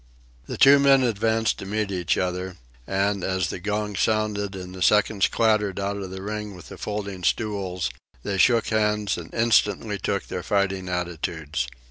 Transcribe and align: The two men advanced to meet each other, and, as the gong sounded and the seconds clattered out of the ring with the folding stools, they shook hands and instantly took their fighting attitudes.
The 0.47 0.57
two 0.57 0.79
men 0.79 1.03
advanced 1.03 1.59
to 1.59 1.65
meet 1.67 1.91
each 1.91 2.17
other, 2.17 2.57
and, 2.87 3.23
as 3.23 3.51
the 3.51 3.59
gong 3.59 3.95
sounded 3.95 4.55
and 4.55 4.73
the 4.73 4.81
seconds 4.81 5.27
clattered 5.27 5.79
out 5.79 5.95
of 5.97 6.09
the 6.09 6.23
ring 6.23 6.55
with 6.55 6.69
the 6.69 6.77
folding 6.79 7.23
stools, 7.23 7.91
they 8.23 8.39
shook 8.39 8.69
hands 8.69 9.15
and 9.15 9.31
instantly 9.31 9.99
took 9.99 10.25
their 10.25 10.41
fighting 10.41 10.89
attitudes. 10.89 11.67